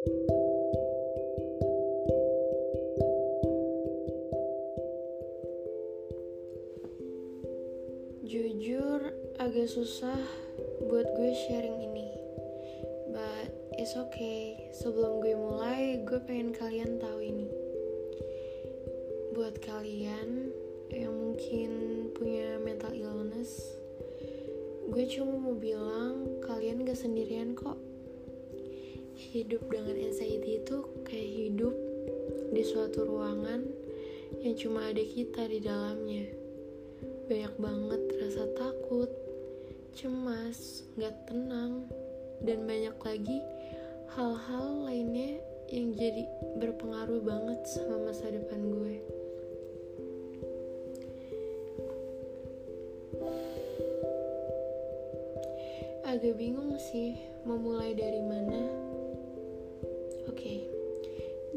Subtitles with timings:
[0.00, 0.16] Jujur
[9.36, 10.16] agak susah
[10.88, 12.08] buat gue sharing ini.
[13.12, 14.72] But it's okay.
[14.80, 17.52] Sebelum gue mulai gue pengen kalian tahu ini.
[19.36, 20.48] Buat kalian
[20.88, 21.70] yang mungkin
[22.16, 23.76] punya mental illness
[24.90, 27.89] Gue cuma mau bilang kalian gak sendirian kok
[29.30, 31.74] Hidup dengan anxiety itu kayak hidup
[32.50, 33.62] di suatu ruangan
[34.42, 36.40] yang cuma ada kita di dalamnya
[37.30, 39.06] banyak banget rasa takut,
[39.94, 41.86] cemas, gak tenang,
[42.42, 43.38] dan banyak lagi
[44.18, 45.38] hal-hal lainnya
[45.70, 46.26] yang jadi
[46.58, 48.96] berpengaruh banget sama masa depan gue.
[56.02, 57.14] Agak bingung sih
[57.46, 58.89] mau mulai dari mana.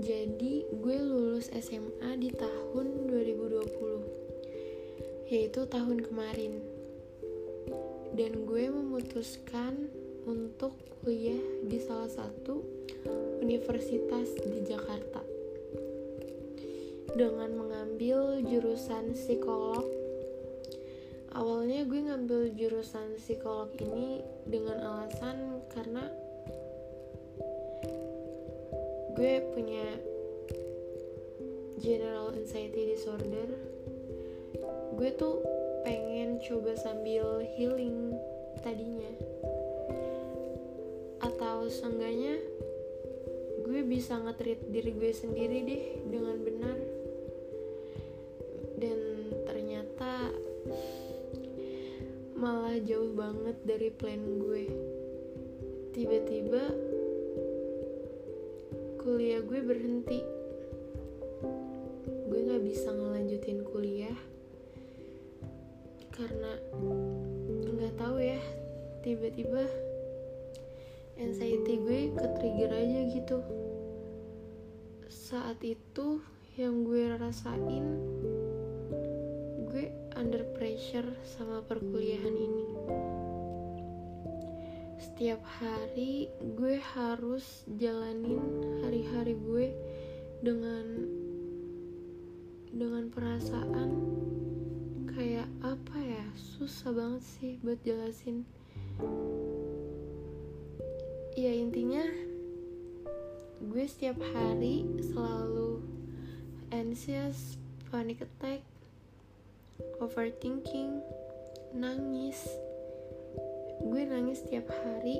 [0.04, 6.60] Jadi gue lulus SMA di tahun 2020 yaitu tahun kemarin.
[8.12, 9.88] Dan gue memutuskan
[10.28, 12.68] untuk kuliah di salah satu
[13.40, 15.24] universitas di Jakarta.
[17.16, 19.88] Dengan mengambil jurusan psikolog.
[21.32, 24.20] Awalnya gue ngambil jurusan psikolog ini
[24.52, 26.12] dengan alasan karena
[29.24, 29.88] gue punya
[31.80, 33.56] general anxiety disorder.
[35.00, 35.40] Gue tuh
[35.88, 38.20] pengen coba sambil healing
[38.60, 39.16] tadinya.
[41.24, 42.36] Atau seenggaknya
[43.64, 46.78] gue bisa ngetrit diri gue sendiri deh dengan benar.
[48.76, 49.00] Dan
[49.48, 50.36] ternyata
[52.36, 54.68] malah jauh banget dari plan gue.
[55.96, 56.83] Tiba-tiba
[59.04, 60.24] kuliah gue berhenti.
[62.32, 64.16] Gue gak bisa ngelanjutin kuliah
[66.14, 66.56] karena
[67.74, 68.40] nggak tahu ya
[69.04, 69.68] tiba-tiba
[71.20, 73.44] anxiety gue ke trigger aja gitu.
[75.12, 76.24] Saat itu
[76.56, 77.84] yang gue rasain
[79.68, 82.66] gue under pressure sama perkuliahan ini
[85.04, 88.40] setiap hari gue harus jalanin
[88.80, 89.76] hari-hari gue
[90.40, 90.88] dengan
[92.72, 94.00] dengan perasaan
[95.12, 96.24] kayak apa ya?
[96.40, 98.48] Susah banget sih buat jelasin.
[101.36, 102.08] Ya intinya
[103.60, 105.84] gue setiap hari selalu
[106.72, 107.60] anxious
[107.92, 108.64] panic attack
[110.00, 111.04] overthinking
[111.76, 112.40] nangis
[113.84, 115.20] gue nangis setiap hari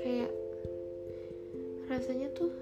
[0.00, 0.32] kayak
[1.92, 2.54] rasanya tuh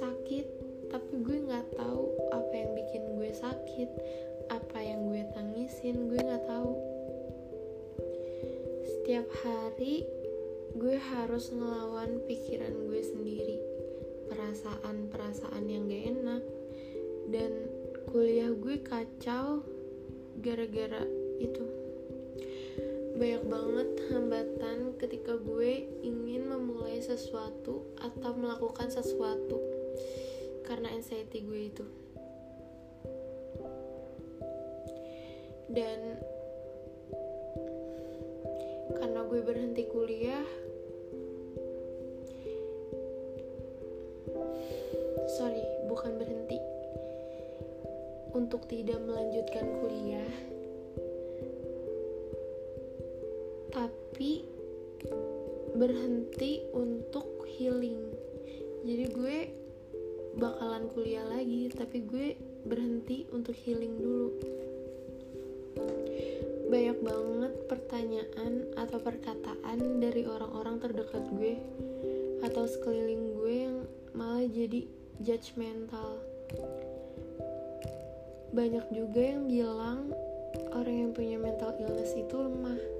[0.00, 0.46] sakit
[0.90, 3.90] tapi gue nggak tahu apa yang bikin gue sakit
[4.50, 6.74] apa yang gue tangisin gue nggak tahu.
[8.82, 10.02] Setiap hari
[10.74, 13.58] gue harus ngelawan pikiran gue sendiri
[14.26, 16.42] perasaan-perasaan yang gak enak.
[17.30, 17.52] Dan
[18.10, 19.62] kuliah gue kacau
[20.42, 21.06] gara-gara
[21.38, 21.79] itu
[23.16, 29.58] banyak banget hambatan ketika gue ingin memulai sesuatu atau melakukan sesuatu
[30.66, 31.86] karena anxiety gue itu.
[35.70, 36.18] Dan
[38.98, 40.42] karena gue berhenti kuliah
[45.30, 46.58] sorry bukan berhenti
[48.34, 50.30] untuk tidak melanjutkan kuliah
[55.80, 58.12] berhenti untuk healing
[58.84, 59.38] jadi gue
[60.36, 62.36] bakalan kuliah lagi tapi gue
[62.68, 64.28] berhenti untuk healing dulu
[66.70, 71.58] banyak banget pertanyaan atau perkataan dari orang-orang terdekat gue
[72.46, 73.76] atau sekeliling gue yang
[74.14, 74.86] malah jadi
[75.20, 76.22] judgmental.
[78.54, 80.14] Banyak juga yang bilang
[80.74, 82.99] orang yang punya mental illness itu lemah.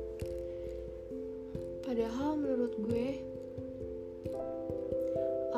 [1.91, 3.19] Padahal menurut gue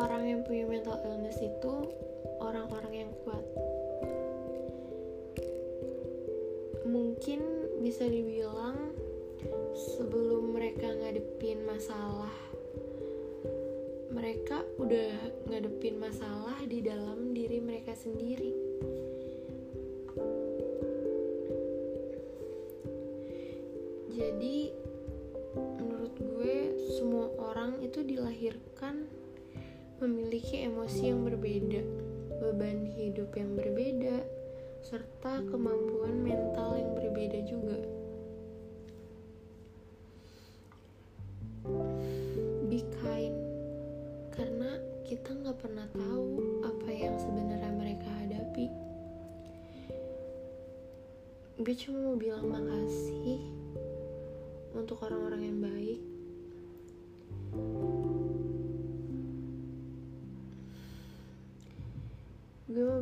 [0.00, 1.92] orang yang punya mental illness itu
[2.40, 3.44] orang-orang yang kuat.
[6.88, 7.44] Mungkin
[7.84, 8.96] bisa dibilang
[9.76, 12.32] sebelum mereka ngadepin masalah
[14.08, 15.12] mereka udah
[15.52, 18.51] ngadepin masalah di dalam diri mereka sendiri
[28.42, 29.06] dilahirkan
[30.02, 31.78] memiliki emosi yang berbeda,
[32.42, 34.18] beban hidup yang berbeda,
[34.82, 37.78] serta kemampuan mental yang berbeda juga.
[42.66, 43.38] Be kind,
[44.34, 44.74] karena
[45.06, 46.26] kita nggak pernah tahu
[46.66, 48.66] apa yang sebenarnya mereka hadapi.
[51.62, 53.38] Gue cuma mau bilang makasih
[54.74, 56.02] untuk orang-orang yang baik.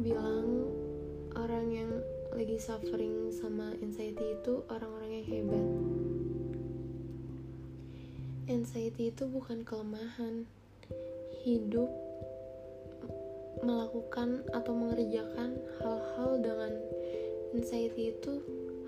[0.00, 0.64] Bilang
[1.37, 1.93] orang yang
[2.32, 5.67] lagi suffering sama anxiety itu orang-orang yang hebat.
[8.49, 10.49] Anxiety itu bukan kelemahan.
[11.44, 11.93] Hidup
[13.61, 16.73] melakukan atau mengerjakan hal-hal dengan
[17.52, 18.41] anxiety itu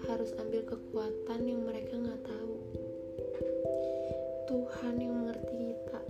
[0.09, 2.57] harus ambil kekuatan yang mereka nggak tahu.
[4.49, 6.01] Tuhan yang mengerti kita.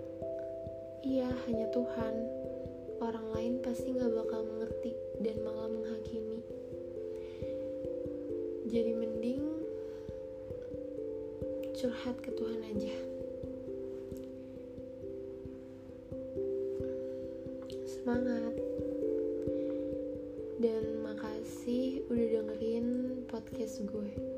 [1.02, 2.14] Iya, hanya Tuhan.
[3.02, 4.61] Orang lain pasti nggak bakal mengerti
[8.72, 9.44] Jadi mending
[11.76, 12.94] curhat ke Tuhan aja.
[17.84, 18.56] Semangat.
[20.56, 22.88] Dan makasih udah dengerin
[23.28, 24.31] podcast gue.